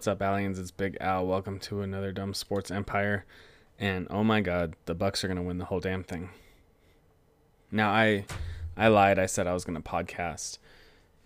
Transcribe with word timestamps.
What's 0.00 0.08
up, 0.08 0.22
aliens? 0.22 0.58
It's 0.58 0.70
Big 0.70 0.96
Al. 0.98 1.26
Welcome 1.26 1.58
to 1.58 1.82
another 1.82 2.10
dumb 2.10 2.32
sports 2.32 2.70
empire. 2.70 3.26
And 3.78 4.06
oh 4.08 4.24
my 4.24 4.40
god, 4.40 4.74
the 4.86 4.94
Bucks 4.94 5.22
are 5.22 5.28
gonna 5.28 5.42
win 5.42 5.58
the 5.58 5.66
whole 5.66 5.78
damn 5.78 6.04
thing. 6.04 6.30
Now 7.70 7.90
I 7.90 8.24
I 8.78 8.88
lied. 8.88 9.18
I 9.18 9.26
said 9.26 9.46
I 9.46 9.52
was 9.52 9.66
gonna 9.66 9.82
podcast 9.82 10.56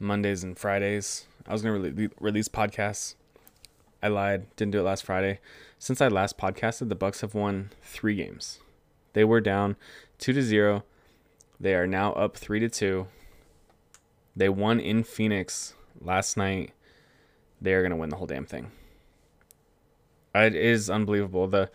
Mondays 0.01 0.43
and 0.43 0.59
Fridays. 0.59 1.29
I 1.47 1.53
was 1.53 1.63
gonna 1.63 1.79
re- 1.79 2.09
release 2.19 2.49
podcasts. 2.49 3.15
I 4.03 4.09
lied. 4.09 4.53
Didn't 4.57 4.73
do 4.73 4.81
it 4.81 4.83
last 4.83 5.05
Friday. 5.05 5.39
Since 5.79 6.01
I 6.01 6.09
last 6.09 6.37
podcasted, 6.37 6.89
the 6.89 6.97
Bucks 6.97 7.21
have 7.21 7.33
won 7.33 7.71
three 7.81 8.17
games. 8.17 8.59
They 9.13 9.23
were 9.23 9.41
down 9.41 9.77
two 10.19 10.33
to 10.33 10.43
zero. 10.43 10.83
They 11.61 11.77
are 11.77 11.87
now 11.87 12.13
up 12.15 12.37
three 12.37 12.59
to 12.59 12.69
two. 12.69 13.07
They 14.35 14.49
won 14.49 14.81
in 14.81 15.05
Phoenix 15.05 15.75
last 16.01 16.37
night 16.37 16.73
they 17.61 17.73
are 17.75 17.83
going 17.83 17.91
to 17.91 17.97
win 17.97 18.11
the 18.11 18.17
whole 18.17 18.27
damn 18.27 18.47
thing. 18.47 18.71
It 20.35 20.55
is 20.55 20.91
unbelievable 20.91 21.47
the 21.47 21.71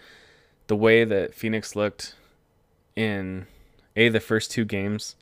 the 0.68 0.76
way 0.76 1.04
that 1.04 1.34
Phoenix 1.34 1.76
looked 1.76 2.14
in 2.96 3.48
a 3.96 4.10
the 4.10 4.20
first 4.20 4.52
two 4.52 4.66
games, 4.66 5.16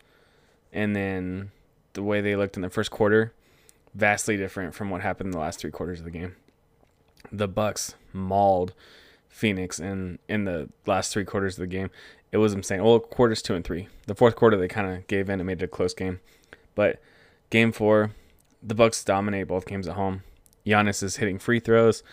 and 0.73 0.95
then 0.95 1.51
the 1.93 2.03
way 2.03 2.21
they 2.21 2.35
looked 2.35 2.55
in 2.55 2.61
the 2.61 2.69
first 2.69 2.91
quarter, 2.91 3.33
vastly 3.93 4.37
different 4.37 4.75
from 4.75 4.89
what 4.89 5.01
happened 5.01 5.27
in 5.27 5.31
the 5.31 5.39
last 5.39 5.59
three 5.59 5.71
quarters 5.71 5.99
of 5.99 6.05
the 6.05 6.11
game. 6.11 6.35
The 7.31 7.47
Bucks 7.47 7.95
mauled 8.11 8.73
Phoenix 9.29 9.79
in 9.79 10.19
in 10.27 10.45
the 10.45 10.69
last 10.85 11.13
three 11.13 11.25
quarters 11.25 11.57
of 11.57 11.61
the 11.61 11.67
game. 11.67 11.89
It 12.31 12.37
was 12.37 12.53
insane. 12.53 12.83
Well, 12.83 12.99
quarters 12.99 13.41
two 13.41 13.55
and 13.55 13.63
three. 13.63 13.87
The 14.05 14.15
fourth 14.15 14.35
quarter 14.35 14.57
they 14.57 14.67
kind 14.67 14.95
of 14.95 15.07
gave 15.07 15.29
in 15.29 15.39
and 15.39 15.47
made 15.47 15.61
it 15.61 15.65
a 15.65 15.67
close 15.67 15.93
game, 15.93 16.19
but 16.75 17.01
game 17.49 17.71
four, 17.71 18.11
the 18.61 18.75
Bucks 18.75 19.03
dominate 19.03 19.47
both 19.47 19.65
games 19.65 19.87
at 19.87 19.95
home. 19.95 20.23
Giannis 20.67 21.01
is 21.01 21.17
hitting 21.17 21.39
free 21.39 21.59
throws. 21.59 22.03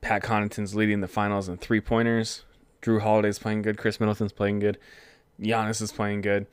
Pat 0.00 0.22
Connaughton's 0.22 0.74
leading 0.74 1.00
the 1.00 1.08
finals 1.08 1.48
in 1.48 1.56
three 1.56 1.80
pointers. 1.80 2.44
Jrue 2.82 3.00
Holiday's 3.00 3.38
playing 3.38 3.62
good. 3.62 3.78
Khris 3.78 3.98
Middleton's 3.98 4.32
playing 4.32 4.58
good. 4.60 4.78
Giannis 5.40 5.80
is 5.80 5.90
playing 5.90 6.20
good. 6.20 6.46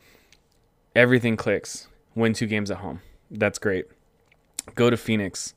Everything 0.95 1.36
clicks. 1.36 1.88
Win 2.16 2.33
two 2.33 2.47
games 2.47 2.72
at 2.72 2.78
home. 2.78 3.02
That's 3.30 3.59
great. 3.59 3.88
Go 4.75 4.89
to 4.89 4.97
Phoenix. 4.97 5.53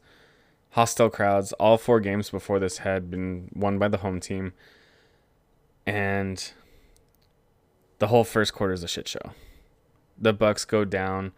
Hostile 0.71 1.11
crowds. 1.11 1.53
All 1.55 1.79
four 1.79 2.01
games 2.01 2.29
before 2.31 2.59
this 2.59 2.79
had 2.79 3.11
been 3.11 3.49
won 3.55 3.79
by 3.79 3.89
the 3.89 3.99
home 3.99 4.21
team. 4.21 4.53
And 5.87 6.53
the 7.99 8.09
whole 8.09 8.25
first 8.25 8.53
quarter 8.53 8.75
is 8.75 8.83
a 8.83 8.89
shit 8.89 9.09
show. 9.09 9.33
The 10.21 10.33
Bucks 10.33 10.65
go 10.65 10.85
down 10.85 11.33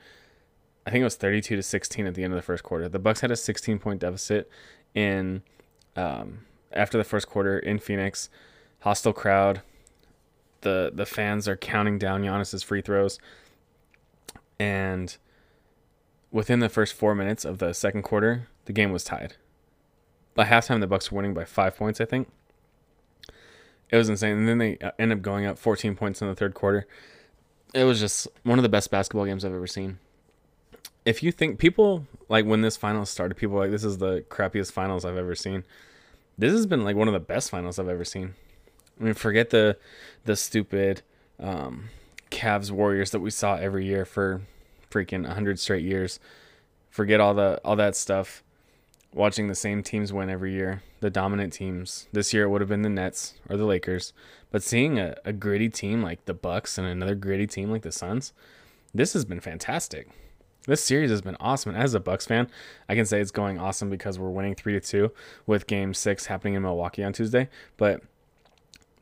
I 0.91 0.93
think 0.93 1.03
it 1.03 1.05
was 1.05 1.15
32 1.15 1.55
to 1.55 1.63
16 1.63 2.07
at 2.09 2.15
the 2.17 2.25
end 2.25 2.33
of 2.33 2.37
the 2.37 2.43
first 2.43 2.65
quarter. 2.65 2.89
The 2.89 2.99
Bucks 2.99 3.21
had 3.21 3.31
a 3.31 3.37
16 3.37 3.79
point 3.79 4.01
deficit 4.01 4.51
in 4.93 5.43
um, 5.95 6.41
after 6.73 6.99
the 6.99 7.05
first 7.05 7.29
quarter 7.29 7.61
in 7.61 7.79
Phoenix. 7.79 8.29
Hostile 8.81 9.13
crowd. 9.13 9.63
The 10.63 10.91
the 10.93 11.07
fans 11.07 11.47
are 11.47 11.57
counting 11.57 11.97
down 11.97 12.23
Giannis's 12.23 12.65
free 12.65 12.83
throws. 12.83 13.21
And 14.59 15.17
within 16.33 16.59
the 16.59 16.69
first 16.69 16.95
4 16.95 17.15
minutes 17.15 17.45
of 17.45 17.59
the 17.59 17.73
second 17.73 18.03
quarter, 18.03 18.49
the 18.65 18.73
game 18.73 18.91
was 18.91 19.05
tied. 19.05 19.37
By 20.35 20.47
halftime 20.47 20.81
the 20.81 20.89
Bucks 20.89 21.13
were 21.13 21.19
winning 21.19 21.35
by 21.35 21.45
5 21.45 21.77
points, 21.77 22.01
I 22.01 22.05
think. 22.05 22.29
It 23.91 23.97
was 23.97 24.09
insane. 24.09 24.39
And 24.39 24.49
then 24.49 24.59
they 24.59 24.77
uh, 24.79 24.91
end 24.99 25.13
up 25.13 25.23
going 25.23 25.47
up 25.47 25.57
14 25.57 25.95
points 25.95 26.21
in 26.21 26.27
the 26.27 26.35
third 26.35 26.55
quarter. 26.55 26.89
It 27.75 27.85
was 27.85 28.01
just 28.01 28.27
one 28.43 28.59
of 28.59 28.65
the 28.65 28.69
best 28.69 28.91
basketball 28.91 29.27
games 29.27 29.45
I've 29.45 29.55
ever 29.55 29.69
seen 29.69 30.01
if 31.05 31.23
you 31.23 31.33
think 31.33 31.59
people 31.59 32.07
like 32.29 32.45
when 32.45 32.63
this 32.63 32.77
finals 32.77 33.11
started, 33.11 33.37
people 33.37 33.57
like 33.57 33.71
this 33.71 33.85
is 33.85 33.99
the 33.99 34.25
crappiest 34.29 34.73
finals 34.73 35.05
I've 35.05 35.17
ever 35.17 35.35
seen. 35.35 35.65
This 36.39 36.53
has 36.53 36.67
been 36.67 36.85
like 36.85 36.97
one 36.97 37.09
of 37.09 37.15
the 37.15 37.21
best 37.21 37.51
finals 37.51 37.79
I've 37.79 37.89
ever 37.89 38.05
seen. 38.05 38.35
I 39.01 39.05
mean, 39.05 39.15
forget 39.15 39.51
the 39.51 39.77
the 40.25 40.37
stupid 40.37 41.03
um, 41.39 41.89
Cavs 42.31 42.71
Warriors 42.71 43.11
that 43.11 43.21
we 43.21 43.31
saw 43.31 43.57
every 43.57 43.87
year 43.87 44.05
for 44.05 44.43
freaking 44.91 45.27
hundred 45.27 45.59
straight 45.59 45.85
years. 45.85 46.21
Forget 46.91 47.21
all 47.21 47.35
the 47.35 47.61
all 47.65 47.77
that 47.77 47.97
stuff. 47.97 48.43
Watching 49.13 49.49
the 49.49 49.57
same 49.57 49.83
teams 49.83 50.13
win 50.13 50.31
every 50.31 50.53
year, 50.53 50.83
the 51.01 51.11
dominant 51.11 51.53
teams. 51.53 52.07
This 52.13 52.33
year 52.33 52.45
it 52.45 52.49
would 52.51 52.61
have 52.61 52.71
been 52.71 52.83
the 52.83 52.89
Nets 52.89 53.35
or 53.49 53.57
the 53.57 53.65
Lakers, 53.65 54.13
but 54.53 54.63
seeing 54.63 55.01
a, 55.01 55.17
a 55.25 55.33
gritty 55.33 55.69
team 55.69 56.01
like 56.01 56.25
the 56.27 56.35
Bucks 56.35 56.79
and 56.79 56.87
another 56.87 57.17
gritty 57.17 57.49
team 57.49 57.73
like 57.73 57.83
the 57.83 57.91
Suns, 57.91 58.33
this 58.95 59.13
has 59.15 59.25
been 59.25 59.41
fantastic. 59.41 60.11
This 60.67 60.85
series 60.85 61.11
has 61.11 61.23
been 61.23 61.37
awesome. 61.41 61.75
And 61.75 61.83
as 61.83 61.95
a 61.95 62.01
Bucks 62.01 62.27
fan, 62.27 62.49
I 62.89 62.95
can 62.95 63.07
say 63.07 63.21
it's 63.21 63.31
going 63.31 63.59
awesome 63.59 63.91
because 63.91 64.19
we're 64.19 64.31
winning 64.31 64.55
three 64.55 64.75
to 64.75 64.81
two 64.81 65.13
with 65.47 65.67
Game 65.67 65.95
Six 65.95 66.27
happening 66.27 66.55
in 66.55 66.63
Milwaukee 66.63 67.03
on 67.03 67.13
Tuesday. 67.13 67.49
But 67.77 68.03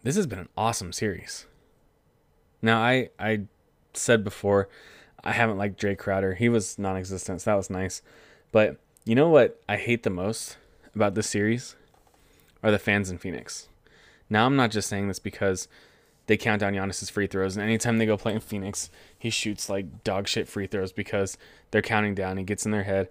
this 0.02 0.16
has 0.16 0.26
been 0.26 0.38
an 0.38 0.48
awesome 0.56 0.92
series. 0.92 1.46
Now, 2.62 2.80
I 2.80 3.10
I 3.19 3.42
said 3.92 4.22
before, 4.24 4.69
I 5.24 5.32
haven't 5.32 5.58
liked 5.58 5.80
Jae 5.80 5.98
Crowder. 5.98 6.34
He 6.34 6.48
was 6.48 6.78
non-existent. 6.78 7.41
So 7.41 7.50
that 7.50 7.56
was 7.56 7.70
nice. 7.70 8.02
But 8.52 8.78
you 9.04 9.14
know 9.14 9.28
what 9.28 9.60
I 9.69 9.76
hate 9.76 10.04
the 10.04 10.10
most 10.10 10.56
about 10.94 11.14
this 11.14 11.28
series 11.28 11.76
are 12.62 12.70
the 12.70 12.78
fans 12.78 13.10
in 13.10 13.19
Phoenix. 13.19 13.69
Now 14.30 14.46
I'm 14.46 14.56
not 14.56 14.70
just 14.70 14.88
saying 14.88 15.08
this 15.08 15.19
because 15.19 15.69
they 16.28 16.37
count 16.37 16.61
down 16.61 16.75
Giannis's 16.75 17.09
free 17.09 17.27
throws, 17.27 17.56
and 17.56 17.65
anytime 17.65 17.97
they 17.97 18.05
go 18.05 18.19
play 18.19 18.34
in 18.34 18.41
Phoenix, 18.41 18.91
he 19.19 19.31
shoots 19.31 19.71
like 19.71 20.05
dog 20.05 20.28
shit 20.28 20.47
free 20.47 20.66
throws 20.66 20.93
because 20.93 21.39
they're 21.71 21.83
counting 21.83 22.15
down. 22.15 22.37
He 22.37 22.44
gets 22.44 22.66
in 22.66 22.71
their 22.71 22.83
head, 22.84 23.09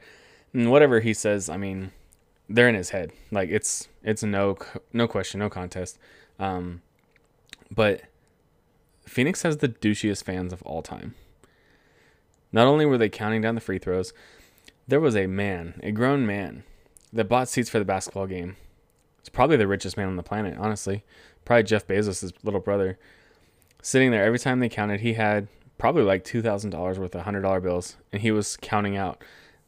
and 0.54 0.72
whatever 0.72 1.00
he 1.00 1.16
says, 1.16 1.50
I 1.50 1.58
mean, 1.58 1.92
they're 2.48 2.70
in 2.70 2.76
his 2.76 2.92
head. 2.92 3.12
Like 3.32 3.50
it's 3.50 3.90
it's 4.04 4.24
no 4.24 4.56
no 4.94 5.08
question, 5.08 5.40
no 5.40 5.50
contest. 5.50 5.98
Um, 6.38 6.84
but 7.72 8.02
Phoenix 9.08 9.42
has 9.42 9.58
the 9.58 9.70
douchiest 9.70 10.24
fans 10.24 10.54
of 10.54 10.62
all 10.62 10.84
time. 10.84 11.16
Not 12.52 12.68
only 12.68 12.86
were 12.86 13.00
they 13.00 13.10
counting 13.10 13.42
down 13.42 13.56
the 13.56 13.62
free 13.62 13.80
throws, 13.80 14.14
there 14.88 15.00
was 15.00 15.16
a 15.16 15.26
man, 15.26 15.80
a 15.82 15.92
grown 15.92 16.28
man, 16.28 16.64
that 17.12 17.28
bought 17.28 17.50
seats 17.50 17.70
for 17.70 17.80
the 17.80 17.86
basketball 17.86 18.28
game. 18.28 18.58
It's 19.20 19.30
probably 19.30 19.58
the 19.58 19.68
richest 19.68 19.98
man 19.98 20.08
on 20.08 20.18
the 20.18 20.24
planet, 20.24 20.56
honestly 20.60 21.04
probably 21.48 21.64
Jeff 21.64 21.88
Bezos' 21.88 22.34
little 22.44 22.60
brother, 22.60 23.00
sitting 23.82 24.12
there 24.12 24.26
every 24.26 24.38
time 24.38 24.60
they 24.60 24.68
counted. 24.68 25.00
He 25.00 25.14
had 25.14 25.48
probably 25.78 26.04
like 26.04 26.26
two 26.26 26.42
thousand 26.42 26.72
dollars 26.72 27.00
worth 27.00 27.16
of 27.16 27.22
hundred 27.22 27.42
dollar 27.42 27.62
bills, 27.62 27.96
and 28.12 28.22
he 28.22 28.32
was 28.32 28.58
counting 28.58 28.98
out 28.98 29.24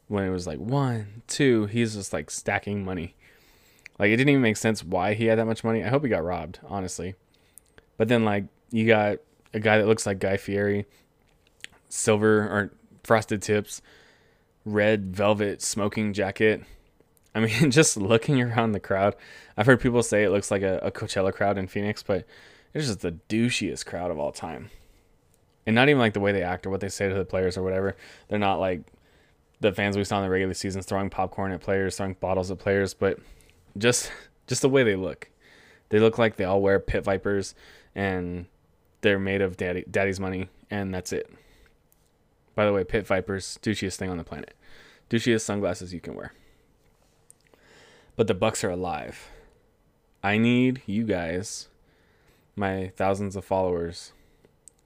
when 0.09 0.25
it 0.25 0.29
was 0.29 0.45
like 0.45 0.59
one, 0.59 1.23
two. 1.25 1.67
He's 1.67 1.95
just 1.95 2.11
like 2.11 2.29
stacking 2.29 2.83
money. 2.83 3.15
Like 3.97 4.09
it 4.09 4.17
didn't 4.17 4.29
even 4.29 4.41
make 4.41 4.57
sense 4.57 4.83
why 4.83 5.13
he 5.13 5.27
had 5.27 5.39
that 5.39 5.45
much 5.45 5.63
money. 5.63 5.81
I 5.81 5.87
hope 5.87 6.03
he 6.03 6.09
got 6.09 6.23
robbed, 6.23 6.59
honestly. 6.67 7.15
But 7.97 8.09
then 8.09 8.25
like 8.25 8.43
you 8.71 8.85
got 8.85 9.19
a 9.53 9.61
guy 9.61 9.77
that 9.77 9.87
looks 9.87 10.05
like 10.05 10.19
Guy 10.19 10.35
Fieri, 10.35 10.85
silver 11.87 12.41
or 12.41 12.73
frosted 13.05 13.41
tips, 13.41 13.81
red 14.65 15.15
velvet 15.15 15.61
smoking 15.61 16.11
jacket, 16.11 16.61
I 17.33 17.39
mean, 17.39 17.71
just 17.71 17.97
looking 17.97 18.41
around 18.41 18.71
the 18.71 18.79
crowd, 18.79 19.15
I've 19.57 19.65
heard 19.65 19.81
people 19.81 20.03
say 20.03 20.23
it 20.23 20.29
looks 20.29 20.51
like 20.51 20.61
a, 20.61 20.79
a 20.79 20.91
Coachella 20.91 21.33
crowd 21.33 21.57
in 21.57 21.67
Phoenix, 21.67 22.03
but 22.03 22.25
it's 22.73 22.87
just 22.87 23.01
the 23.01 23.17
douchiest 23.29 23.85
crowd 23.85 24.11
of 24.11 24.19
all 24.19 24.31
time. 24.31 24.69
And 25.65 25.75
not 25.75 25.89
even 25.89 25.99
like 25.99 26.13
the 26.13 26.19
way 26.19 26.31
they 26.31 26.41
act 26.41 26.65
or 26.65 26.69
what 26.69 26.81
they 26.81 26.89
say 26.89 27.09
to 27.09 27.15
the 27.15 27.25
players 27.25 27.57
or 27.57 27.63
whatever. 27.63 27.95
They're 28.27 28.39
not 28.39 28.59
like 28.59 28.81
the 29.59 29.71
fans 29.71 29.97
we 29.97 30.03
saw 30.03 30.17
in 30.17 30.23
the 30.23 30.29
regular 30.29 30.53
seasons 30.53 30.85
throwing 30.85 31.09
popcorn 31.09 31.51
at 31.51 31.61
players, 31.61 31.97
throwing 31.97 32.13
bottles 32.13 32.49
at 32.49 32.59
players, 32.59 32.93
but 32.93 33.19
just 33.77 34.11
just 34.47 34.61
the 34.61 34.69
way 34.69 34.83
they 34.83 34.95
look. 34.95 35.29
They 35.89 35.99
look 35.99 36.17
like 36.17 36.37
they 36.37 36.45
all 36.45 36.61
wear 36.61 36.79
pit 36.79 37.03
vipers 37.03 37.55
and 37.95 38.45
they're 39.01 39.19
made 39.19 39.41
of 39.41 39.57
daddy 39.57 39.83
daddy's 39.89 40.19
money 40.19 40.49
and 40.71 40.93
that's 40.93 41.13
it. 41.13 41.29
By 42.55 42.65
the 42.65 42.73
way, 42.73 42.83
pit 42.83 43.05
vipers, 43.05 43.59
douchiest 43.61 43.97
thing 43.97 44.09
on 44.09 44.17
the 44.17 44.23
planet. 44.23 44.53
Douchiest 45.09 45.41
sunglasses 45.41 45.93
you 45.93 45.99
can 45.99 46.15
wear 46.15 46.33
but 48.19 48.27
the 48.27 48.33
Bucks 48.33 48.65
are 48.65 48.69
alive. 48.69 49.29
I 50.21 50.37
need 50.37 50.81
you 50.85 51.05
guys, 51.05 51.69
my 52.53 52.91
thousands 52.97 53.37
of 53.37 53.45
followers, 53.45 54.11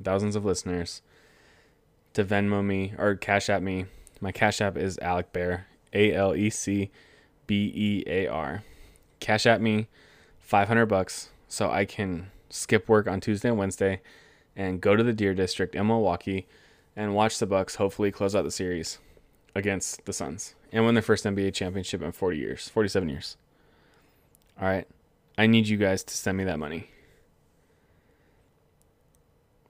thousands 0.03 0.35
of 0.35 0.45
listeners, 0.45 1.01
to 2.13 2.23
Venmo 2.23 2.63
me 2.63 2.93
or 2.95 3.15
Cash 3.15 3.49
App 3.49 3.63
me. 3.63 3.87
My 4.21 4.31
Cash 4.31 4.61
App 4.61 4.77
is 4.77 4.99
Alec 4.99 5.33
Bear, 5.33 5.65
A 5.93 6.13
L 6.13 6.35
E 6.35 6.51
C 6.51 6.91
B 7.47 7.73
E 7.75 8.03
A 8.05 8.27
R. 8.27 8.63
Cash 9.19 9.47
App 9.47 9.59
me 9.59 9.87
500 10.39 10.85
bucks 10.85 11.29
so 11.47 11.71
I 11.71 11.85
can 11.85 12.29
skip 12.51 12.87
work 12.87 13.07
on 13.07 13.19
Tuesday 13.19 13.49
and 13.49 13.57
Wednesday 13.57 14.01
and 14.55 14.79
go 14.79 14.95
to 14.95 15.01
the 15.03 15.11
Deer 15.11 15.33
District 15.33 15.73
in 15.73 15.87
Milwaukee 15.87 16.45
and 16.95 17.15
watch 17.15 17.39
the 17.39 17.47
Bucks 17.47 17.77
hopefully 17.77 18.11
close 18.11 18.35
out 18.35 18.43
the 18.43 18.51
series 18.51 18.99
against 19.55 20.05
the 20.05 20.13
Suns 20.13 20.55
and 20.71 20.85
win 20.85 20.95
their 20.95 21.01
first 21.01 21.25
NBA 21.25 21.53
championship 21.53 22.01
in 22.01 22.11
40 22.11 22.37
years, 22.37 22.69
47 22.69 23.09
years. 23.09 23.37
All 24.59 24.67
right. 24.67 24.87
I 25.37 25.47
need 25.47 25.67
you 25.67 25.77
guys 25.77 26.03
to 26.03 26.15
send 26.15 26.37
me 26.37 26.43
that 26.43 26.59
money. 26.59 26.89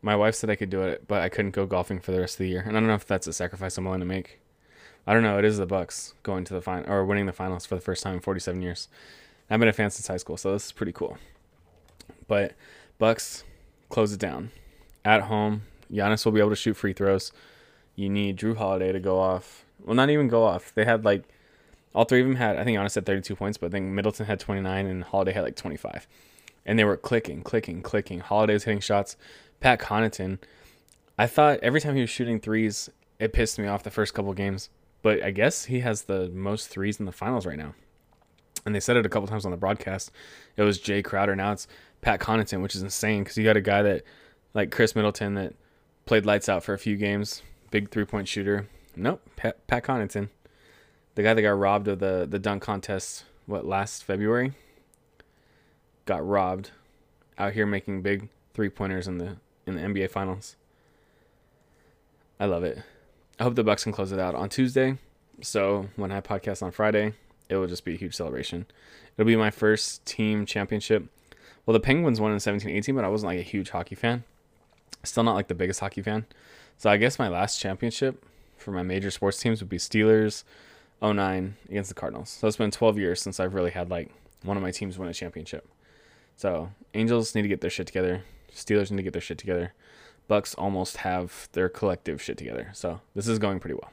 My 0.02 0.16
wife 0.16 0.36
said 0.36 0.50
I 0.50 0.56
could 0.56 0.70
do 0.70 0.82
it, 0.82 1.08
but 1.08 1.22
I 1.22 1.30
couldn't 1.30 1.52
go 1.52 1.66
golfing 1.66 2.00
for 2.00 2.12
the 2.12 2.20
rest 2.20 2.36
of 2.36 2.40
the 2.40 2.50
year. 2.50 2.64
And 2.66 2.76
I 2.76 2.80
don't 2.80 2.88
know 2.88 2.96
if 2.96 3.08
that's 3.08 3.28
a 3.28 3.34
sacrifice 3.34 3.78
I'm 3.78 3.86
willing 3.86 4.02
to 4.02 4.06
make. 4.06 4.42
I 5.08 5.14
don't 5.14 5.24
know. 5.24 5.38
It 5.38 5.46
is 5.46 5.58
the 5.58 5.66
Bucks 5.66 6.14
going 6.24 6.44
to 6.46 6.54
the 6.54 6.62
final 6.62 6.92
or 6.92 7.06
winning 7.06 7.26
the 7.26 7.34
finals 7.34 7.66
for 7.66 7.76
the 7.76 7.82
first 7.82 8.04
time 8.04 8.16
in 8.16 8.20
47 8.20 8.62
years. 8.62 8.90
I've 9.50 9.60
been 9.60 9.70
a 9.70 9.74
fan 9.74 9.92
since 9.92 10.08
high 10.08 10.18
school, 10.18 10.38
so 10.38 10.52
this 10.52 10.66
is 10.66 10.72
pretty 10.72 10.92
cool. 10.92 11.18
But 12.28 12.54
Bucks 13.00 13.44
close 13.90 14.14
it 14.14 14.20
down 14.20 14.52
at 15.06 15.24
home. 15.24 15.64
Giannis 15.92 16.26
will 16.26 16.32
be 16.32 16.40
able 16.40 16.50
to 16.50 16.56
shoot 16.56 16.76
free 16.76 16.94
throws. 16.94 17.32
You 17.96 18.10
need 18.10 18.38
Jrue 18.38 18.58
Holiday 18.58 18.92
to 18.92 19.00
go 19.00 19.20
off. 19.20 19.66
Well, 19.84 19.96
not 19.96 20.10
even 20.10 20.28
go 20.28 20.44
off. 20.44 20.74
They 20.74 20.86
had 20.86 21.06
like 21.06 21.24
all 21.94 22.06
three 22.06 22.22
of 22.22 22.28
them 22.28 22.36
had. 22.36 22.58
I 22.58 22.64
think 22.64 22.78
Giannis 22.78 22.96
had 22.96 23.06
32 23.06 23.36
points, 23.36 23.58
but 23.58 23.68
I 23.68 23.70
think 23.70 23.88
Middleton 23.88 24.26
had 24.26 24.40
29 24.40 24.86
and 24.86 25.04
Holiday 25.04 25.32
had 25.32 25.44
like 25.44 25.56
25. 25.56 26.08
And 26.66 26.80
they 26.80 26.86
were 26.86 26.98
clicking, 26.98 27.44
clicking, 27.44 27.82
clicking. 27.82 28.22
Holiday 28.22 28.54
was 28.54 28.64
hitting 28.64 28.80
shots. 28.80 29.18
Pat 29.60 29.80
Connaughton. 29.80 30.40
I 31.18 31.28
thought 31.28 31.60
every 31.62 31.82
time 31.82 31.96
he 31.96 32.02
was 32.02 32.10
shooting 32.10 32.40
threes, 32.40 32.90
it 33.20 33.34
pissed 33.34 33.60
me 33.60 33.68
off 33.68 33.84
the 33.84 33.92
first 33.92 34.14
couple 34.14 34.34
games 34.34 34.70
but 35.04 35.22
I 35.22 35.30
guess 35.30 35.66
he 35.66 35.82
has 35.82 36.04
the 36.04 36.30
most 36.30 36.70
threes 36.70 37.00
in 37.00 37.06
the 37.06 37.12
finals 37.12 37.46
right 37.46 37.58
now. 37.58 37.76
And 38.66 38.74
they 38.74 38.80
said 38.80 38.96
it 38.96 39.06
a 39.06 39.10
couple 39.10 39.28
times 39.28 39.46
on 39.46 39.52
the 39.52 39.58
broadcast. 39.58 40.12
It 40.56 40.64
was 40.64 40.80
Jae 40.80 41.04
Crowder. 41.04 41.36
Now 41.36 41.52
it's 41.52 41.68
Pat 42.02 42.22
Connaughton, 42.22 42.62
which 42.62 42.74
is 42.74 42.82
insane 42.82 43.24
because 43.24 43.38
you 43.38 43.44
got 43.44 43.58
a 43.58 43.62
guy 43.62 43.84
that, 43.84 44.04
like 44.54 44.72
Khris 44.72 44.96
Middleton, 44.96 45.36
that 45.36 45.54
played 46.06 46.26
lights 46.26 46.48
out 46.48 46.64
for 46.64 46.74
a 46.74 46.80
few 46.80 46.96
games, 46.96 47.44
big 47.74 47.90
three 47.90 48.06
point 48.06 48.28
shooter. 48.28 48.68
Nope, 48.96 49.28
Pat, 49.36 49.66
Pat 49.66 49.84
Connaughton, 49.84 50.30
the 51.16 51.24
guy 51.24 51.34
that 51.34 51.42
got 51.42 51.58
robbed 51.58 51.88
of 51.88 51.98
the 51.98 52.28
the 52.30 52.38
dunk 52.38 52.62
contest. 52.62 53.26
What 53.48 53.66
last 53.66 54.04
February? 54.04 54.54
Got 56.06 56.26
robbed, 56.26 56.70
out 57.38 57.54
here 57.54 57.66
making 57.66 58.04
big 58.04 58.30
three 58.54 58.70
pointers 58.70 59.08
in 59.08 59.18
the 59.18 59.38
in 59.66 59.76
the 59.76 59.82
NBA 59.82 60.12
finals. 60.12 60.56
I 62.40 62.46
love 62.46 62.64
it. 62.64 62.78
I 63.40 63.44
hope 63.44 63.56
the 63.56 63.64
Bucks 63.64 63.84
can 63.84 63.92
close 63.92 64.12
it 64.12 64.20
out 64.20 64.36
on 64.36 64.50
Tuesday. 64.50 65.00
So 65.42 65.90
when 65.96 66.12
I 66.12 66.22
podcast 66.22 66.62
on 66.62 66.72
Friday, 66.72 67.14
it 67.50 67.56
will 67.56 67.68
just 67.68 67.86
be 67.86 67.96
a 67.96 67.98
huge 67.98 68.14
celebration. 68.14 68.68
It'll 69.18 69.28
be 69.28 69.36
my 69.36 69.50
first 69.50 70.06
team 70.06 70.46
championship. 70.46 71.08
Well, 71.66 71.74
the 71.74 71.80
Penguins 71.80 72.22
won 72.22 72.32
in 72.32 72.38
17-18, 72.38 72.94
but 72.94 73.04
I 73.04 73.08
wasn't 73.08 73.30
like 73.30 73.40
a 73.40 73.44
huge 73.44 73.72
hockey 73.72 73.96
fan. 73.96 74.26
Still 75.04 75.24
not 75.24 75.34
like 75.34 75.48
the 75.48 75.56
biggest 75.56 75.80
hockey 75.80 76.02
fan. 76.02 76.26
So 76.78 76.90
I 76.90 76.98
guess 76.98 77.20
my 77.20 77.28
last 77.28 77.60
championship 77.60 78.26
for 78.58 78.72
my 78.72 78.84
major 78.84 79.12
sports 79.12 79.40
teams 79.40 79.62
would 79.62 79.70
be 79.70 79.78
Steelers 79.78 80.44
09 81.02 81.56
against 81.70 81.90
the 81.90 81.96
Cardinals. 81.96 82.30
So 82.30 82.48
it's 82.48 82.58
been 82.58 82.72
12 82.72 82.98
years 82.98 83.22
since 83.22 83.40
I've 83.40 83.54
really 83.54 83.72
had 83.72 83.90
like 83.90 84.12
one 84.44 84.58
of 84.58 84.64
my 84.64 84.72
teams 84.72 84.98
win 84.98 85.10
a 85.10 85.14
championship. 85.14 85.68
So 86.36 86.72
Angels 86.94 87.36
need 87.36 87.44
to 87.44 87.48
get 87.48 87.62
their 87.62 87.70
shit 87.70 87.88
together. 87.88 88.24
Steelers 88.54 88.92
need 88.92 88.98
to 88.98 89.04
get 89.04 89.14
their 89.14 89.22
shit 89.22 89.38
together. 89.38 89.74
Bucks 90.28 90.56
almost 90.56 90.98
have 90.98 91.50
their 91.52 91.70
collective 91.70 92.22
shit 92.22 92.38
together. 92.38 92.72
So 92.74 93.02
this 93.16 93.28
is 93.28 93.40
going 93.40 93.60
pretty 93.60 93.76
well. 93.76 93.92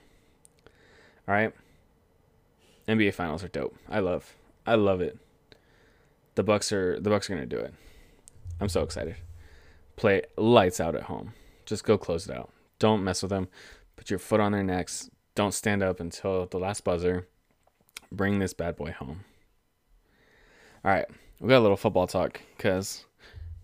All 1.29 1.35
right. 1.35 1.53
NBA 2.88 3.15
finals 3.15 3.44
are 3.44 3.49
dope. 3.49 3.76
I 3.88 4.00
love 4.00 4.35
I 4.67 4.75
love 4.75 5.00
it. 5.00 5.19
The 6.35 6.43
Bucks 6.43 6.73
are 6.73 6.99
the 7.00 7.11
Bucks 7.11 7.29
are 7.29 7.35
going 7.35 7.49
to 7.49 7.56
do 7.56 7.61
it. 7.61 7.75
I'm 8.61 8.69
so 8.69 8.83
excited. 8.83 9.17
Play 9.97 10.23
lights 10.37 10.81
out 10.81 10.94
at 10.94 11.05
home. 11.05 11.35
Just 11.67 11.85
go 11.85 11.99
close 11.99 12.29
it 12.29 12.37
out. 12.37 12.50
Don't 12.81 13.05
mess 13.05 13.23
with 13.23 13.31
them. 13.31 13.47
Put 13.94 14.11
your 14.11 14.19
foot 14.19 14.41
on 14.41 14.50
their 14.50 14.65
necks. 14.65 15.09
Don't 15.37 15.55
stand 15.55 15.85
up 15.85 16.00
until 16.00 16.47
the 16.47 16.59
last 16.59 16.82
buzzer. 16.82 17.29
Bring 18.11 18.41
this 18.41 18.55
bad 18.55 18.75
boy 18.75 18.91
home. 18.91 19.25
All 20.85 20.91
right, 20.91 21.06
we 21.38 21.49
got 21.49 21.59
a 21.59 21.61
little 21.61 21.77
football 21.77 22.09
talk 22.09 22.41
because 22.56 23.05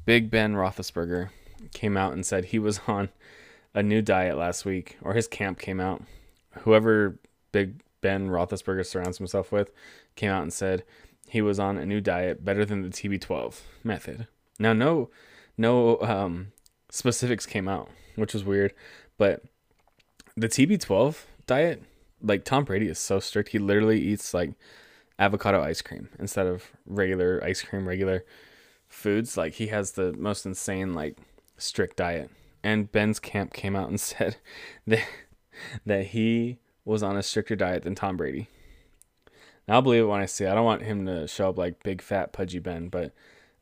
Big 0.05 0.31
Ben 0.31 0.55
Roethlisberger 0.55 1.31
came 1.73 1.97
out 1.97 2.13
and 2.13 2.25
said 2.25 2.47
he 2.47 2.59
was 2.59 2.81
on 2.87 3.09
a 3.75 3.83
new 3.83 4.01
diet 4.01 4.37
last 4.37 4.65
week, 4.65 4.99
or 5.03 5.15
his 5.15 5.27
camp 5.27 5.59
came 5.59 5.81
out. 5.81 6.03
Whoever 6.61 7.19
Big 7.53 7.81
Ben 8.01 8.29
Roethlisberger 8.29 8.87
surrounds 8.87 9.19
himself 9.19 9.51
with 9.51 9.73
came 10.15 10.31
out 10.31 10.43
and 10.43 10.53
said 10.53 10.85
he 11.29 11.43
was 11.43 11.59
on 11.59 11.77
a 11.77 11.85
new 11.85 12.01
diet 12.01 12.45
better 12.45 12.65
than 12.65 12.83
the 12.83 12.89
TB12 12.89 13.61
method. 13.83 14.29
Now, 14.59 14.73
no, 14.73 15.11
no 15.59 16.01
um, 16.01 16.53
specifics 16.91 17.47
came 17.47 17.69
out, 17.69 17.91
which 18.15 18.33
was 18.33 18.45
weird, 18.45 18.73
but 19.19 19.43
the 20.37 20.49
TB12 20.49 21.25
diet, 21.47 21.83
like 22.23 22.45
Tom 22.45 22.65
Brady 22.65 22.89
is 22.89 22.99
so 22.99 23.21
strict. 23.21 23.51
He 23.51 23.59
literally 23.59 24.01
eats 24.01 24.35
like 24.35 24.53
avocado 25.19 25.63
ice 25.63 25.83
cream 25.83 26.09
instead 26.19 26.47
of 26.47 26.65
regular 26.87 27.43
ice 27.43 27.63
cream, 27.63 27.89
regular 27.89 28.25
foods. 28.89 29.37
Like 29.37 29.55
he 29.55 29.69
has 29.69 29.93
the 29.93 30.13
most 30.13 30.45
insane 30.45 30.95
like 30.95 31.19
strict 31.57 31.97
diet. 31.97 32.31
And 32.63 32.91
Ben's 32.91 33.21
camp 33.21 33.53
came 33.53 33.77
out 33.77 33.89
and 33.89 34.01
said 34.01 34.37
that 34.87 35.07
that 35.85 36.07
he 36.09 36.59
was 36.85 37.03
on 37.03 37.17
a 37.17 37.23
stricter 37.23 37.57
diet 37.57 37.83
than 37.83 37.95
Tom 37.95 38.17
Brady. 38.17 38.49
I'll 39.69 39.83
believe 39.83 40.03
it 40.03 40.07
when 40.07 40.21
I 40.21 40.27
see 40.27 40.45
it. 40.45 40.51
I 40.51 40.55
don't 40.55 40.65
want 40.65 40.83
him 40.83 41.07
to 41.07 41.27
show 41.27 41.49
up 41.49 41.59
like 41.59 41.83
big 41.83 42.01
fat 42.01 42.33
pudgy 42.33 42.61
Ben, 42.61 42.89
but 42.89 43.13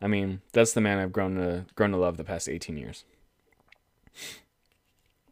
I 0.02 0.06
mean 0.06 0.42
that's 0.52 0.72
the 0.72 0.80
man 0.80 0.98
I've 0.98 1.12
grown 1.12 1.36
to 1.36 1.66
grown 1.74 1.92
to 1.92 1.96
love 1.96 2.16
the 2.16 2.24
past 2.24 2.48
18 2.48 2.76
years. 2.76 3.04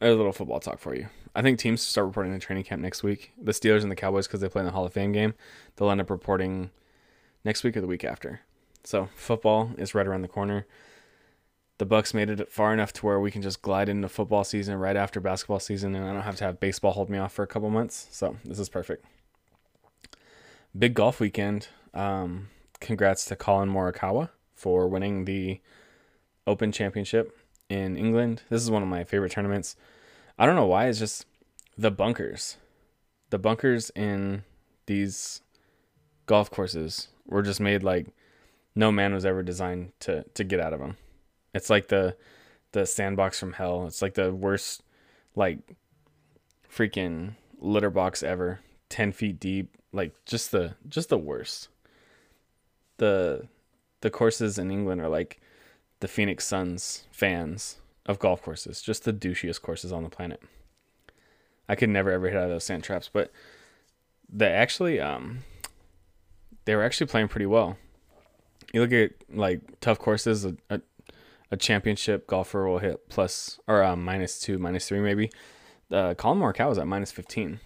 A 0.03 0.11
little 0.11 0.33
football 0.33 0.61
talk 0.61 0.79
for 0.79 0.95
you. 0.95 1.09
I 1.35 1.43
think 1.43 1.59
teams 1.59 1.81
start 1.81 2.07
reporting 2.07 2.33
to 2.33 2.39
training 2.39 2.65
camp 2.65 2.83
next 2.83 3.03
week. 3.03 3.33
The 3.41 3.53
Steelers 3.53 3.83
and 3.83 3.91
the 3.91 3.97
Cowboys, 3.97 4.27
because 4.27 4.41
they 4.41 4.49
play 4.49 4.61
in 4.61 4.67
the 4.67 4.73
Hall 4.73 4.85
of 4.85 4.93
Fame 4.93 5.13
game, 5.13 5.35
they'll 5.77 5.91
end 5.91 6.01
up 6.01 6.11
reporting 6.11 6.71
next 7.45 7.65
week 7.65 7.77
or 7.77 7.81
the 7.81 7.87
week 7.87 8.05
after. 8.05 8.41
So 8.85 9.09
football 9.15 9.71
is 9.79 9.95
right 9.95 10.07
around 10.07 10.23
the 10.23 10.29
corner 10.29 10.67
the 11.83 11.87
Bucks 11.87 12.15
made 12.15 12.31
it 12.31 12.53
far 12.53 12.73
enough 12.73 12.93
to 12.93 13.07
where 13.07 13.19
we 13.19 13.33
can 13.33 13.43
just 13.43 13.61
glide 13.61 13.89
into 13.89 14.09
football 14.09 14.45
season 14.45 14.77
right 14.77 14.95
after 14.95 15.19
basketball 15.19 15.59
season, 15.59 15.97
and 15.97 16.09
I 16.09 16.13
don't 16.13 16.23
have 16.23 16.37
to 16.37 16.45
have 16.45 16.61
baseball 16.61 16.93
hold 16.93 17.11
me 17.11 17.19
off 17.19 17.33
for 17.33 17.43
a 17.43 17.47
couple 17.49 17.69
months. 17.71 18.07
So 18.13 18.37
this 18.45 18.61
is 18.61 18.69
perfect. 18.69 19.05
Big 20.79 20.95
golf 20.95 21.19
weekend. 21.19 21.67
Um, 21.93 22.51
congrats 22.79 23.25
to 23.25 23.35
Collin 23.35 23.69
Morikawa 23.69 24.31
for 24.55 24.87
winning 24.87 25.25
the 25.25 25.61
Open 26.47 26.71
Championship 26.71 27.37
in 27.73 27.97
England. 27.97 28.43
This 28.51 28.63
is 28.63 28.71
one 28.71 28.83
of 28.83 28.89
my 28.89 29.03
favorite 29.03 29.33
tournaments. 29.33 29.77
I 30.39 30.45
don't 30.45 30.57
know 30.57 30.67
why. 30.67 30.89
It's 30.89 30.99
just 30.99 31.25
the 31.79 31.91
bunkers. 31.91 32.59
The 33.31 33.39
bunkers 33.39 33.91
in 33.97 34.45
these 34.87 35.41
golf 36.27 36.51
courses 36.51 37.09
were 37.27 37.43
just 37.43 37.61
made 37.61 37.83
like 37.83 38.09
no 38.75 38.93
man 38.93 39.15
was 39.15 39.25
ever 39.25 39.43
designed 39.43 39.93
to 40.01 40.25
to 40.35 40.45
get 40.45 40.61
out 40.61 40.75
of 40.75 40.81
them. 40.81 40.97
It's 41.55 41.71
like 41.71 41.89
the 41.89 42.17
the 42.73 42.85
sandbox 42.85 43.41
from 43.41 43.55
hell. 43.55 43.87
It's 43.87 44.03
like 44.03 44.15
the 44.15 44.33
worst 44.33 44.83
like 45.35 45.59
freaking 46.71 47.37
litter 47.59 47.91
box 47.91 48.23
ever. 48.23 48.61
Ten 48.91 49.13
feet 49.13 49.41
deep. 49.41 49.75
Like 49.93 50.15
just 50.27 50.51
the 50.51 50.75
just 50.89 51.09
the 51.09 51.19
worst. 51.19 51.69
The 52.99 53.49
the 54.03 54.11
courses 54.11 54.59
in 54.59 54.71
England 54.71 55.01
are 55.01 55.09
like 55.09 55.41
the 56.03 56.09
Phoenix 56.09 56.45
Suns 56.45 57.05
fans 57.13 57.77
of 58.07 58.19
golf 58.19 58.43
courses. 58.43 58.83
Just 58.83 59.05
the 59.05 59.13
douchiest 59.13 59.63
courses 59.63 59.93
on 59.93 60.03
the 60.03 60.11
planet. 60.11 60.43
I 61.69 61.77
could 61.77 61.89
never 61.89 62.11
ever 62.11 62.29
hit 62.29 62.37
out 62.37 62.45
of 62.45 62.51
those 62.51 62.65
sand 62.65 62.83
traps, 62.83 63.09
but 63.11 63.31
they 64.29 64.49
actually 64.49 65.01
um 65.01 65.39
they 66.65 66.75
were 66.75 66.83
actually 66.83 67.07
playing 67.07 67.29
pretty 67.29 67.47
well. 67.47 67.79
You 68.75 68.81
look 68.81 68.93
at 68.93 69.13
like 69.33 69.61
tough 69.81 70.01
courses, 70.01 70.45
a, 70.45 70.57
a 70.69 70.81
a 71.53 71.57
championship 71.57 72.27
golfer 72.27 72.67
will 72.67 72.79
hit 72.79 73.09
plus 73.09 73.61
or 73.69 73.85
uh, 73.85 73.95
minus 73.95 74.41
two, 74.41 74.59
minus 74.59 74.89
three 74.89 75.01
maybe. 75.01 75.31
Uh, 75.91 76.15
Collin 76.15 76.41
Morikawa 76.41 76.71
was 76.71 76.79
at 76.79 76.87
minus 76.87 77.13
15. 77.13 77.61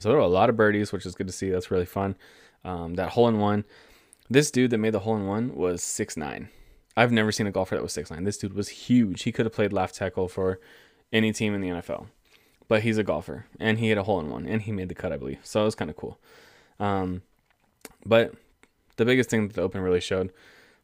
So 0.00 0.08
there 0.08 0.18
were 0.18 0.24
a 0.24 0.28
lot 0.28 0.50
of 0.50 0.56
birdies, 0.56 0.92
which 0.92 1.06
is 1.06 1.14
good 1.14 1.28
to 1.28 1.32
see. 1.32 1.48
That's 1.48 1.70
really 1.70 1.86
fun. 1.86 2.16
Um, 2.64 2.94
that 2.94 3.10
hole 3.10 3.28
in 3.28 3.38
one. 3.38 3.64
This 4.28 4.50
dude 4.50 4.72
that 4.72 4.78
made 4.78 4.92
the 4.92 4.98
hole 5.00 5.16
in 5.16 5.26
one 5.26 5.54
was 5.54 5.82
six 5.82 6.16
nine. 6.16 6.48
I've 6.98 7.12
never 7.12 7.30
seen 7.30 7.46
a 7.46 7.52
golfer 7.52 7.76
that 7.76 7.82
was 7.82 7.92
six 7.92 8.10
nine. 8.10 8.24
This 8.24 8.38
dude 8.38 8.54
was 8.54 8.68
huge. 8.68 9.22
He 9.22 9.30
could 9.30 9.46
have 9.46 9.52
played 9.52 9.72
left 9.72 9.94
tackle 9.94 10.26
for 10.26 10.58
any 11.12 11.32
team 11.32 11.54
in 11.54 11.60
the 11.60 11.68
NFL. 11.68 12.08
But 12.66 12.82
he's 12.82 12.98
a 12.98 13.04
golfer, 13.04 13.46
and 13.60 13.78
he 13.78 13.88
hit 13.88 13.98
a 13.98 14.02
hole 14.02 14.18
in 14.18 14.30
one, 14.30 14.46
and 14.48 14.62
he 14.62 14.72
made 14.72 14.88
the 14.88 14.96
cut, 14.96 15.12
I 15.12 15.16
believe. 15.16 15.38
So 15.44 15.62
it 15.62 15.66
was 15.66 15.76
kind 15.76 15.90
of 15.90 15.96
cool. 15.96 16.18
Um, 16.80 17.22
but 18.04 18.34
the 18.96 19.04
biggest 19.04 19.30
thing 19.30 19.46
that 19.46 19.54
the 19.54 19.62
Open 19.62 19.80
really 19.80 20.00
showed 20.00 20.32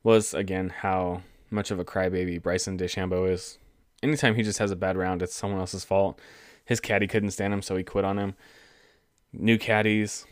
was, 0.05 0.35
again, 0.35 0.69
how 0.69 1.23
much 1.51 1.73
of 1.73 1.81
a 1.81 1.85
crybaby 1.85 2.41
Bryson 2.41 2.79
DeChambeau 2.79 3.29
is. 3.29 3.59
Anytime 4.01 4.37
he 4.37 4.45
just 4.45 4.61
has 4.61 4.71
a 4.71 4.77
bad 4.77 4.97
round, 4.97 5.21
it's 5.21 5.35
someone 5.35 5.59
else's 5.59 5.85
fault. 5.85 6.21
His 6.65 6.79
caddy 6.79 7.09
couldn't 7.09 7.33
stand 7.33 7.53
him, 7.53 7.61
so 7.61 7.77
he 7.77 7.83
quit 7.83 8.05
on 8.05 8.19
him. 8.19 8.35
New 9.33 9.59
caddies. 9.59 10.27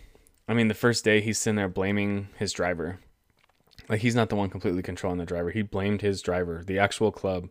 I 0.46 0.54
mean, 0.54 0.68
the 0.68 0.74
first 0.74 1.04
day 1.04 1.20
he's 1.20 1.38
sitting 1.38 1.56
there 1.56 1.68
blaming 1.68 2.28
his 2.38 2.52
driver. 2.52 3.00
Like 3.88 4.00
he's 4.00 4.14
not 4.14 4.28
the 4.28 4.36
one 4.36 4.50
completely 4.50 4.82
controlling 4.82 5.18
the 5.18 5.26
driver. 5.26 5.50
He 5.50 5.62
blamed 5.62 6.00
his 6.00 6.22
driver, 6.22 6.62
the 6.66 6.78
actual 6.78 7.12
club, 7.12 7.50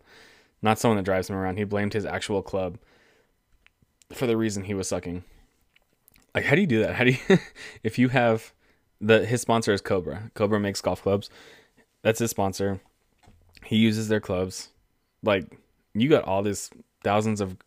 not 0.62 0.80
someone 0.80 0.98
that 0.98 1.04
drives 1.04 1.30
him 1.30 1.36
around. 1.36 1.58
He 1.58 1.64
blamed 1.64 1.94
his 1.94 2.06
actual 2.06 2.42
club 2.42 2.78
for 4.14 4.28
the 4.28 4.38
reason 4.38 4.64
he 4.64 4.74
was 4.74 4.88
sucking. 4.88 5.24
Like, 6.34 6.46
how 6.46 6.56
do 6.56 6.62
you 6.62 6.68
do 6.68 6.82
that? 6.82 6.96
How 6.96 7.04
do 7.04 7.12
you, 7.12 7.38
if 7.84 8.00
you 8.00 8.10
have 8.10 8.54
the 9.02 9.26
his 9.26 9.42
sponsor 9.42 9.74
is 9.74 9.82
Cobra. 9.82 10.32
Cobra 10.36 10.60
makes 10.60 10.80
golf 10.80 11.02
clubs. 11.02 11.30
That's 12.04 12.20
his 12.20 12.30
sponsor. 12.30 12.80
He 13.66 13.78
uses 13.78 14.08
their 14.08 14.20
clubs. 14.20 14.70
Like 15.24 15.58
you 15.94 16.08
got 16.08 16.24
all 16.24 16.44
this 16.44 16.70
thousands 17.04 17.42
of 17.42 17.58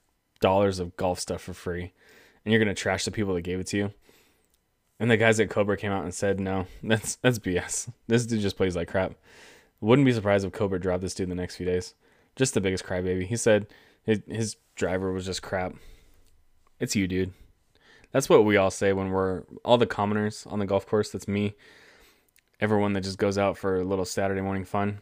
dollars 0.40 0.78
of 0.78 0.96
golf 0.96 1.18
stuff 1.18 1.42
for 1.42 1.52
free. 1.54 1.92
and 2.44 2.52
you're 2.52 2.60
gonna 2.60 2.74
trash 2.74 3.04
the 3.04 3.10
people 3.10 3.34
that 3.34 3.42
gave 3.42 3.58
it 3.58 3.66
to 3.68 3.76
you. 3.76 3.92
And 5.00 5.10
the 5.10 5.16
guys 5.16 5.40
at 5.40 5.50
Cobra 5.50 5.76
came 5.76 5.92
out 5.92 6.04
and 6.04 6.14
said, 6.14 6.40
"No, 6.40 6.66
that's 6.82 7.16
that's 7.16 7.38
BS. 7.38 7.90
This 8.06 8.26
dude 8.26 8.40
just 8.40 8.56
plays 8.56 8.76
like 8.76 8.88
crap." 8.88 9.14
Wouldn't 9.80 10.06
be 10.06 10.12
surprised 10.12 10.46
if 10.46 10.52
Cobra 10.52 10.80
dropped 10.80 11.02
this 11.02 11.14
dude 11.14 11.24
in 11.24 11.28
the 11.30 11.34
next 11.34 11.56
few 11.56 11.66
days. 11.66 11.94
Just 12.36 12.54
the 12.54 12.60
biggest 12.60 12.84
crybaby. 12.84 13.26
He 13.26 13.36
said 13.36 13.66
his, 14.04 14.22
his 14.28 14.56
driver 14.76 15.12
was 15.12 15.26
just 15.26 15.42
crap. 15.42 15.74
It's 16.80 16.96
you, 16.96 17.06
dude. 17.06 17.32
That's 18.12 18.28
what 18.28 18.44
we 18.44 18.56
all 18.56 18.70
say 18.70 18.92
when 18.92 19.10
we're 19.10 19.42
all 19.64 19.76
the 19.76 19.86
commoners 19.86 20.46
on 20.46 20.58
the 20.58 20.66
golf 20.66 20.86
course. 20.86 21.10
That's 21.10 21.28
me. 21.28 21.54
Everyone 22.60 22.92
that 22.94 23.02
just 23.02 23.18
goes 23.18 23.36
out 23.36 23.58
for 23.58 23.76
a 23.76 23.84
little 23.84 24.04
Saturday 24.04 24.40
morning 24.40 24.64
fun. 24.64 25.00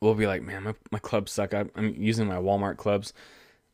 We'll 0.00 0.14
be 0.14 0.26
like, 0.26 0.42
man, 0.42 0.62
my, 0.62 0.74
my 0.90 0.98
clubs 0.98 1.32
suck. 1.32 1.52
I, 1.52 1.64
I'm 1.74 1.94
using 1.96 2.26
my 2.26 2.36
Walmart 2.36 2.76
clubs. 2.76 3.12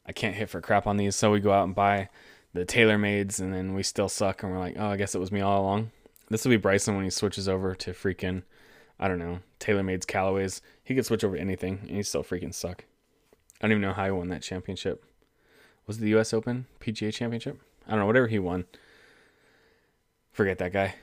I 0.07 0.13
can't 0.13 0.35
hit 0.35 0.49
for 0.49 0.61
crap 0.61 0.87
on 0.87 0.97
these. 0.97 1.15
So 1.15 1.31
we 1.31 1.41
go 1.41 1.53
out 1.53 1.65
and 1.65 1.75
buy 1.75 2.09
the 2.55 2.65
TaylorMades 2.65 3.41
and 3.41 3.53
then 3.53 3.75
we 3.75 3.83
still 3.83 4.09
suck. 4.09 4.43
And 4.43 4.53
we're 4.53 4.59
like, 4.59 4.77
oh, 4.79 4.89
I 4.89 4.97
guess 4.97 5.15
it 5.15 5.21
was 5.21 5.33
me 5.33 5.41
all 5.41 5.63
along. 5.63 5.91
This 6.29 6.45
will 6.45 6.51
be 6.51 6.57
Bryson 6.57 6.95
when 6.95 7.05
he 7.05 7.11
switches 7.11 7.49
over 7.49 7.75
to 7.75 7.93
freaking, 7.93 8.43
I 8.99 9.09
don't 9.09 9.19
know, 9.19 9.41
TaylorMade's 9.61 10.07
Callaways. 10.07 10.61
He 10.83 10.95
could 10.95 11.07
switch 11.07 11.25
over 11.25 11.37
to 11.37 11.41
anything 11.41 11.81
and 11.83 11.97
he 11.97 12.03
still 12.03 12.25
freaking 12.25 12.55
suck. 12.55 12.85
I 13.61 13.67
don't 13.67 13.73
even 13.73 13.83
know 13.83 13.93
how 13.93 14.07
he 14.07 14.11
won 14.11 14.29
that 14.29 14.43
championship. 14.43 15.05
Was 15.87 15.99
it 15.99 16.01
the 16.01 16.11
U.S. 16.11 16.33
Open 16.33 16.67
PGA 16.81 17.13
Championship? 17.13 17.61
I 17.87 17.91
don't 17.91 18.01
know. 18.01 18.07
Whatever 18.07 18.29
he 18.29 18.39
won. 18.39 18.65
Forget 20.33 20.59
that 20.59 20.73
guy. 20.73 20.95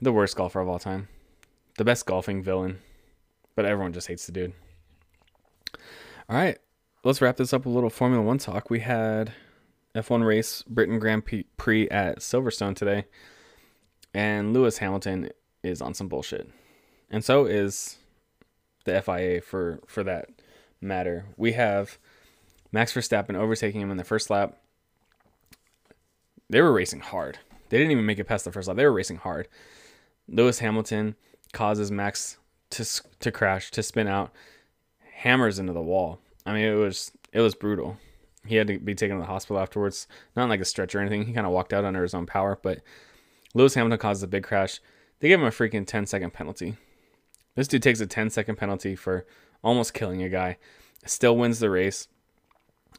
The 0.00 0.12
worst 0.12 0.36
golfer 0.36 0.60
of 0.60 0.68
all 0.68 0.78
time. 0.78 1.08
The 1.78 1.84
best 1.84 2.06
golfing 2.06 2.42
villain. 2.42 2.78
But 3.54 3.66
everyone 3.66 3.92
just 3.92 4.08
hates 4.08 4.26
the 4.26 4.32
dude. 4.32 4.52
All 6.28 6.36
right. 6.36 6.58
Let's 7.04 7.20
wrap 7.20 7.36
this 7.36 7.52
up 7.52 7.64
with 7.64 7.72
a 7.72 7.74
little 7.74 7.90
Formula 7.90 8.22
One 8.22 8.38
talk. 8.38 8.70
We 8.70 8.80
had 8.80 9.32
F1 9.94 10.24
race, 10.24 10.62
Britain 10.62 10.98
Grand 10.98 11.24
Prix 11.56 11.88
at 11.90 12.18
Silverstone 12.18 12.74
today. 12.74 13.04
And 14.14 14.52
Lewis 14.52 14.78
Hamilton 14.78 15.30
is 15.62 15.82
on 15.82 15.94
some 15.94 16.08
bullshit. 16.08 16.50
And 17.10 17.24
so 17.24 17.44
is 17.46 17.98
the 18.84 19.00
FIA 19.00 19.40
for, 19.40 19.80
for 19.86 20.02
that 20.04 20.28
matter. 20.80 21.26
We 21.36 21.52
have 21.52 21.98
Max 22.72 22.92
Verstappen 22.92 23.36
overtaking 23.36 23.80
him 23.80 23.90
in 23.90 23.96
the 23.96 24.04
first 24.04 24.30
lap. 24.30 24.58
They 26.48 26.60
were 26.60 26.72
racing 26.72 27.00
hard. 27.00 27.38
They 27.68 27.78
didn't 27.78 27.92
even 27.92 28.06
make 28.06 28.18
it 28.18 28.24
past 28.24 28.44
the 28.44 28.52
first 28.52 28.68
lap. 28.68 28.76
They 28.76 28.84
were 28.84 28.92
racing 28.92 29.18
hard. 29.18 29.48
Lewis 30.28 30.58
Hamilton 30.58 31.16
causes 31.52 31.90
Max 31.90 32.38
to 32.70 32.84
to 33.20 33.30
crash, 33.30 33.70
to 33.70 33.82
spin 33.82 34.08
out, 34.08 34.32
hammers 35.14 35.58
into 35.58 35.72
the 35.72 35.82
wall. 35.82 36.18
I 36.44 36.52
mean, 36.52 36.64
it 36.64 36.74
was 36.74 37.12
it 37.32 37.40
was 37.40 37.54
brutal. 37.54 37.98
He 38.46 38.56
had 38.56 38.66
to 38.66 38.78
be 38.78 38.94
taken 38.94 39.16
to 39.16 39.22
the 39.22 39.26
hospital 39.26 39.60
afterwards. 39.60 40.08
Not 40.36 40.48
like 40.48 40.60
a 40.60 40.64
stretcher 40.64 40.98
or 40.98 41.00
anything. 41.00 41.26
He 41.26 41.32
kind 41.32 41.46
of 41.46 41.52
walked 41.52 41.72
out 41.72 41.84
under 41.84 42.02
his 42.02 42.14
own 42.14 42.26
power. 42.26 42.58
But 42.60 42.80
Lewis 43.54 43.74
Hamilton 43.74 43.98
causes 43.98 44.22
a 44.22 44.28
big 44.28 44.42
crash. 44.42 44.80
They 45.20 45.28
gave 45.28 45.38
him 45.38 45.46
a 45.46 45.50
freaking 45.50 45.86
10 45.86 46.06
second 46.06 46.32
penalty. 46.32 46.76
This 47.54 47.68
dude 47.68 47.82
takes 47.82 48.00
a 48.00 48.06
10 48.06 48.30
second 48.30 48.56
penalty 48.56 48.96
for 48.96 49.26
almost 49.62 49.94
killing 49.94 50.22
a 50.22 50.28
guy. 50.28 50.58
Still 51.06 51.36
wins 51.36 51.60
the 51.60 51.70
race. 51.70 52.08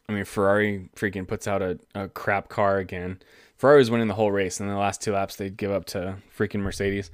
I 0.08 0.14
mean, 0.14 0.26
Ferrari 0.26 0.90
freaking 0.96 1.28
puts 1.28 1.48
out 1.48 1.62
a, 1.62 1.80
a 1.96 2.08
crap 2.10 2.50
car 2.50 2.78
again. 2.78 3.22
Ferrari 3.58 3.80
was 3.80 3.92
winning 3.92 4.08
the 4.08 4.14
whole 4.14 4.32
race, 4.32 4.60
and 4.60 4.70
the 4.70 4.76
last 4.76 5.02
two 5.02 5.14
laps 5.14 5.36
they'd 5.36 5.56
give 5.56 5.72
up 5.72 5.86
to 5.86 6.18
freaking 6.38 6.60
Mercedes. 6.60 7.12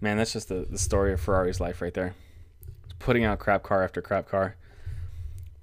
Man, 0.00 0.16
that's 0.16 0.32
just 0.32 0.48
the, 0.48 0.66
the 0.70 0.78
story 0.78 1.12
of 1.12 1.20
Ferrari's 1.20 1.60
life 1.60 1.82
right 1.82 1.92
there. 1.92 2.14
Putting 2.98 3.24
out 3.24 3.38
crap 3.38 3.62
car 3.62 3.82
after 3.82 4.00
crap 4.00 4.28
car. 4.28 4.56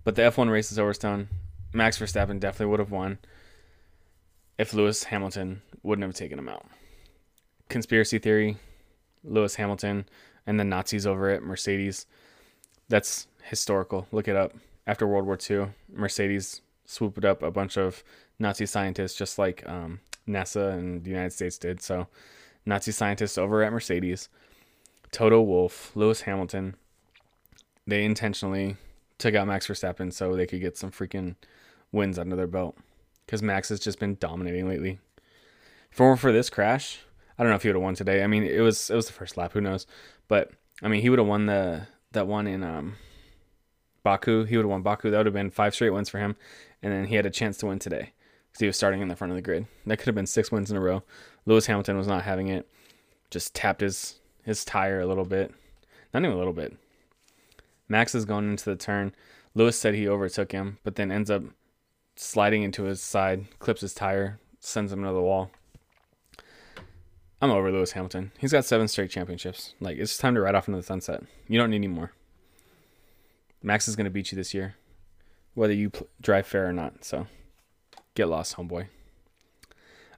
But 0.04 0.16
the 0.16 0.24
F1 0.24 0.52
race 0.52 0.72
is 0.72 0.78
Silverstone. 0.78 1.28
Max 1.74 2.00
Verstappen 2.00 2.40
definitely 2.40 2.72
would 2.72 2.80
have 2.80 2.92
won 2.92 3.20
if 4.58 4.74
Lewis 4.74 5.04
Hamilton 5.06 5.62
wouldn't 5.84 6.06
have 6.06 6.16
taken 6.16 6.40
him 6.40 6.50
out. 6.50 6.66
Conspiracy 7.70 8.18
theory 8.18 8.58
Lewis 9.24 9.56
Hamilton 9.56 10.08
and 10.46 10.60
the 10.60 10.64
Nazis 10.64 11.06
over 11.06 11.30
at 11.30 11.44
Mercedes. 11.44 12.06
That's 12.88 13.28
historical. 13.44 14.08
Look 14.12 14.28
it 14.28 14.36
up. 14.36 14.54
After 14.86 15.06
World 15.06 15.26
War 15.26 15.38
II, 15.50 15.74
Mercedes 15.92 16.62
swooped 16.86 17.26
up 17.26 17.44
a 17.44 17.52
bunch 17.52 17.78
of 17.78 18.04
Nazi 18.40 18.66
scientists, 18.66 19.16
just 19.16 19.38
like 19.38 19.68
um, 19.68 20.00
NASA 20.28 20.74
and 20.74 21.04
the 21.04 21.10
United 21.10 21.34
States 21.34 21.58
did. 21.58 21.82
So, 21.82 22.08
Nazi 22.66 22.92
scientists 22.92 23.38
over 23.38 23.64
at 23.64 23.74
Mercedes, 23.74 24.30
Toto 25.12 25.42
Wolff, 25.42 25.94
Lewis 25.96 26.22
Hamilton, 26.22 26.76
they 27.86 28.04
intentionally 28.04 28.78
took 29.18 29.36
out 29.36 29.48
Max 29.48 29.68
Verstappen 29.68 30.14
so 30.14 30.36
they 30.36 30.46
could 30.46 30.62
get 30.62 30.78
some 30.78 30.92
freaking 30.92 31.36
wins 31.92 32.20
under 32.20 32.36
their 32.36 32.48
belt. 32.48 32.78
Because 33.26 33.42
Max 33.42 33.70
has 33.70 33.80
just 33.80 34.00
been 34.00 34.18
dominating 34.20 34.68
lately. 34.68 35.00
For 35.92 36.16
for 36.16 36.32
this 36.32 36.50
crash, 36.50 37.00
I 37.38 37.44
don't 37.44 37.50
know 37.50 37.56
if 37.56 37.64
he 37.64 37.70
would 37.70 37.76
have 37.76 37.84
won 37.84 37.96
today. 37.96 38.24
I 38.24 38.28
mean, 38.28 38.44
it 38.44 38.62
was 38.62 38.90
it 38.90 38.96
was 38.96 39.08
the 39.08 39.14
first 39.14 39.38
lap. 39.38 39.54
Who 39.54 39.62
knows? 39.62 39.86
But 40.28 40.52
I 40.82 40.88
mean, 40.88 41.02
he 41.02 41.10
would 41.10 41.20
have 41.20 41.28
won 41.28 41.46
the 41.46 41.88
that 42.12 42.28
one 42.28 42.48
in 42.48 42.64
um, 42.64 42.96
Baku. 44.04 44.46
He 44.46 44.56
would 44.58 44.64
have 44.64 44.72
won 44.72 44.82
Baku. 44.82 45.12
That 45.12 45.18
would 45.18 45.26
have 45.26 45.34
been 45.34 45.52
five 45.52 45.74
straight 45.74 45.90
wins 45.90 46.10
for 46.10 46.20
him, 46.20 46.36
and 46.82 46.94
then 46.94 47.06
he 47.06 47.16
had 47.16 47.26
a 47.26 47.32
chance 47.32 47.58
to 47.58 47.66
win 47.66 47.80
today 47.80 48.14
because 48.48 48.62
he 48.62 48.68
was 48.68 48.78
starting 48.78 49.02
in 49.02 49.08
the 49.08 49.16
front 49.16 49.32
of 49.32 49.36
the 49.36 49.42
grid. 49.42 49.66
That 49.86 49.98
could 49.98 50.08
have 50.08 50.16
been 50.16 50.28
six 50.28 50.52
wins 50.52 50.72
in 50.72 50.78
a 50.78 50.82
row. 50.82 51.04
Lewis 51.46 51.66
Hamilton 51.66 51.98
was 51.98 52.08
not 52.08 52.24
having 52.24 52.48
it. 52.48 52.68
Just 53.30 53.54
tapped 53.54 53.82
his 53.82 54.20
his 54.44 54.64
tire 54.64 55.00
a 55.00 55.06
little 55.06 55.26
bit, 55.26 55.54
not 56.14 56.24
even 56.24 56.32
a 56.32 56.38
little 56.38 56.54
bit. 56.54 56.76
Max 57.90 58.14
is 58.14 58.26
going 58.26 58.50
into 58.50 58.66
the 58.66 58.76
turn. 58.76 59.14
Lewis 59.54 59.80
said 59.80 59.96
he 59.96 60.08
overtook 60.08 60.52
him, 60.52 60.78
but 60.84 60.96
then 60.96 61.12
ends 61.12 61.30
up 61.30 61.44
sliding 62.16 62.64
into 62.64 62.84
his 62.84 63.02
side, 63.02 63.46
clips 63.60 63.82
his 63.82 63.94
tire, 63.94 64.40
sends 64.60 64.92
him 64.92 65.00
into 65.00 65.14
the 65.14 65.22
wall. 65.22 65.52
I'm 67.42 67.52
over 67.52 67.72
Lewis 67.72 67.92
Hamilton. 67.92 68.32
He's 68.40 68.52
got 68.52 68.66
seven 68.66 68.88
straight 68.88 69.12
championships. 69.12 69.76
Like 69.80 69.98
it's 69.98 70.18
time 70.18 70.36
to 70.36 70.42
ride 70.42 70.56
off 70.56 70.68
into 70.68 70.80
the 70.80 70.84
sunset. 70.84 71.24
You 71.48 71.60
don't 71.60 71.70
need 71.70 71.78
any 71.78 71.88
more. 71.88 72.12
Max 73.62 73.88
is 73.88 73.96
gonna 73.96 74.10
beat 74.10 74.32
you 74.32 74.36
this 74.36 74.54
year, 74.54 74.76
whether 75.54 75.74
you 75.74 75.92
pl- 75.92 76.08
drive 76.20 76.48
fair 76.48 76.68
or 76.68 76.74
not. 76.74 77.06
So 77.06 77.28
get 78.16 78.28
lost, 78.28 78.56
homeboy. 78.56 78.88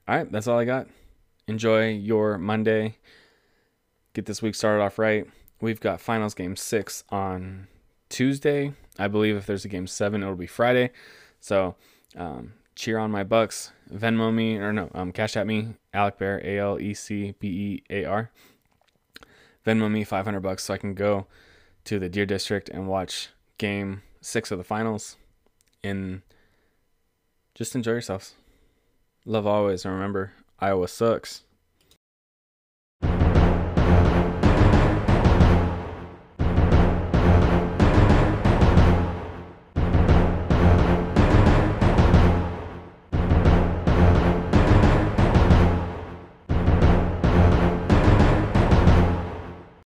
All 0.08 0.16
right, 0.16 0.32
that's 0.32 0.48
all 0.48 0.58
I 0.58 0.66
got. 0.66 0.88
Enjoy 1.48 1.90
your 1.90 2.38
Monday. 2.38 2.98
Get 4.14 4.26
this 4.26 4.42
week 4.42 4.56
started 4.56 4.82
off 4.82 4.98
right. 4.98 5.28
We've 5.62 5.80
got 5.80 6.00
finals 6.00 6.34
game 6.34 6.56
six 6.56 7.04
on 7.10 7.68
Tuesday. 8.10 8.74
I 8.98 9.08
believe 9.08 9.36
if 9.36 9.46
there's 9.46 9.66
a 9.66 9.70
game 9.70 9.88
seven, 9.88 10.24
it'll 10.24 10.36
be 10.36 10.48
Friday. 10.48 10.92
So 11.40 11.76
um, 12.16 12.54
cheer 12.76 12.98
on 12.98 13.12
my 13.12 13.24
Bucks. 13.24 13.72
Venmo 13.94 14.34
me 14.34 14.58
or 14.58 14.72
no, 14.72 14.90
um, 14.94 15.12
cash 15.12 15.36
at 15.36 15.48
me. 15.48 15.76
Alec 15.94 16.18
Bear, 16.18 16.42
A 16.46 16.60
L 16.60 16.80
E 16.80 16.94
C 16.94 17.34
B 17.40 17.48
E 17.48 17.84
A 17.90 18.06
R. 18.06 18.32
Venmo 19.66 19.92
me 19.92 20.04
500 20.04 20.40
bucks 20.40 20.64
so 20.64 20.74
I 20.74 20.78
can 20.78 20.94
go 20.94 21.28
to 21.84 22.00
the 22.00 22.10
Deer 22.10 22.26
District 22.26 22.70
and 22.70 22.88
watch 22.88 23.30
game 23.58 24.02
six 24.22 24.52
of 24.52 24.58
the 24.58 24.64
finals. 24.64 25.18
And 25.84 26.22
just 27.54 27.76
enjoy 27.76 27.92
yourselves. 27.92 28.36
Love 29.26 29.46
always. 29.46 29.84
And 29.86 29.94
remember, 29.94 30.32
Iowa 30.60 30.88
sucks. 30.88 31.44